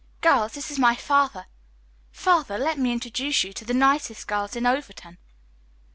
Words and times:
Girls, 0.21 0.53
this 0.53 0.71
is 0.71 0.79
my 0.79 0.95
father. 0.95 1.45
Father, 2.09 2.57
let 2.57 2.79
me 2.79 2.91
introduce 2.91 3.43
you 3.43 3.53
to 3.53 3.63
the 3.63 3.71
nicest 3.71 4.27
girls 4.27 4.55
in 4.55 4.65
Overton." 4.65 5.19